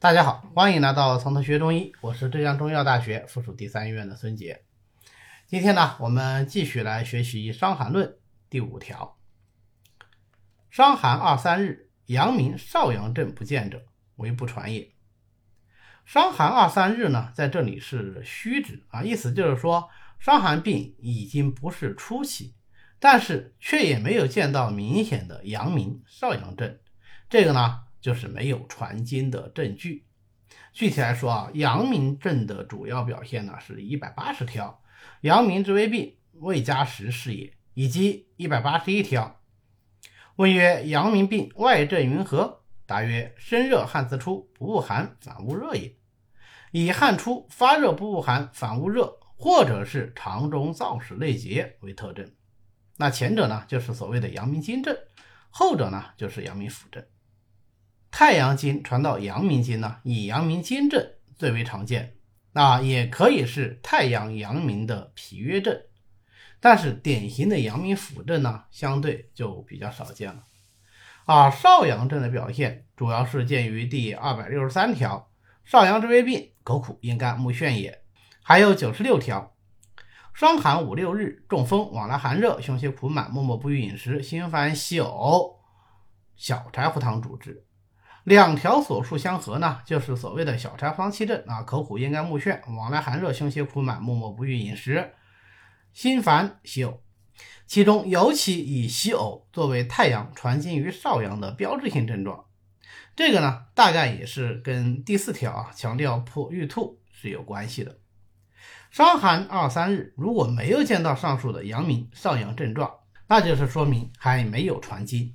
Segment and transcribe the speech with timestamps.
[0.00, 4.64] 大家好，欢迎来到从头学中医，我是浙江中医药大学附属第三医院的孙杰。
[5.46, 8.08] 今天呢，我们继续来学习《伤寒论》
[8.48, 9.18] 第五条：
[10.70, 13.84] 伤寒二三日，阳明少阳症不见者，
[14.16, 14.90] 为不传也。
[16.06, 22.54] 伤寒二三日呢，在这里是虚指啊，意思就是说，伤寒病已经不是初期，
[22.98, 26.78] 但是却也没有见到明显的阳明少阳症，
[27.28, 27.82] 这个呢。
[28.00, 30.06] 就是没有传经的证据。
[30.72, 34.82] 具体来说啊，阳明症的主要表现呢是一百八十条，
[35.22, 39.40] 阳明之微病未加实是也，以及一百八十一条。
[40.36, 42.62] 问曰：阳明病外症云何？
[42.86, 45.94] 答曰：身热汗自出，不恶寒反恶热也。
[46.72, 52.32] 以汗出发热不恶寒反恶热，或者是肠中燥湿内结为特征。
[52.96, 54.96] 那前者呢就是所谓的阳明经症，
[55.50, 57.04] 后者呢就是阳明腑症。
[58.10, 61.04] 太阳经传到阳明经呢，以阳明经症
[61.36, 62.16] 最为常见，
[62.52, 65.80] 那也可以是太阳阳明的脾约症，
[66.58, 70.44] 但是典型的阳明腑症呢，相对就比较少见了。
[71.24, 75.30] 啊，少阳症的表现主要是见于第二百六十三条，
[75.64, 78.02] 少阳之微病，口苦咽干目眩也。
[78.42, 79.54] 还有九十六条，
[80.34, 85.58] 伤寒五六日，中风往来寒热，胸胁苦满，默默不欲饮食，心烦喜呕，
[86.34, 87.64] 小柴胡汤主之。
[88.24, 95.12] 两条所述相合呢，就是所谓的小柴胡汤气症啊，口苦咽干目眩，往来寒热，胸胁苦满，默默不欲饮食，
[95.92, 96.98] 心烦喜呕。
[97.66, 102.44] 其中尤其以喜呕作为太阳传经于少阳的标志性症状。
[103.16, 107.98] 这个呢，大概也是跟第四条啊强调破欲吐是有关系的。
[108.90, 112.92] 伤寒二三日，如果没有见到上述的阳明少阳症状，
[113.28, 115.34] 那就是说明还没有传经。